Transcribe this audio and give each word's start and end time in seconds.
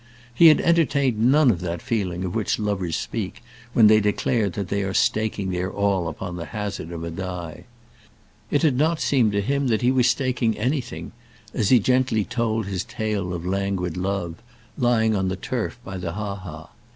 He 0.33 0.47
had 0.47 0.59
entertained 0.61 1.19
none 1.19 1.51
of 1.51 1.61
that 1.61 1.79
feeling 1.79 2.25
of 2.25 2.33
which 2.33 2.57
lovers 2.57 2.95
speak 2.95 3.43
when 3.73 3.85
they 3.85 3.99
declare 3.99 4.49
that 4.49 4.69
they 4.69 4.81
are 4.81 4.95
staking 4.95 5.51
their 5.51 5.71
all 5.71 6.07
upon 6.07 6.37
the 6.37 6.45
hazard 6.47 6.91
of 6.91 7.03
a 7.03 7.11
die. 7.11 7.65
It 8.49 8.63
had 8.63 8.77
not 8.77 8.99
seemed 8.99 9.31
to 9.33 9.41
him 9.41 9.67
that 9.67 9.83
he 9.83 9.91
was 9.91 10.09
staking 10.09 10.57
anything, 10.57 11.11
as 11.53 11.69
he 11.69 11.77
gently 11.79 12.25
told 12.25 12.65
his 12.65 12.83
tale 12.83 13.31
of 13.31 13.45
languid 13.45 13.95
love, 13.95 14.41
lying 14.75 15.15
on 15.15 15.27
the 15.27 15.35
turf 15.35 15.77
by 15.85 15.97
the 15.99 16.13
ha 16.13 16.33
ha. 16.33 16.71